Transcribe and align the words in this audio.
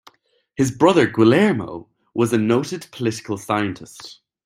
His 0.55 0.71
brother 0.71 1.05
Guillermo 1.05 1.87
was 2.15 2.33
a 2.33 2.39
noted 2.39 2.87
political 2.91 3.37
scientist. 3.37 4.19